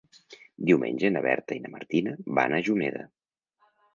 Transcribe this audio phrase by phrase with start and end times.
[0.69, 3.07] Diumenge na Berta i na Martina van a Juneda.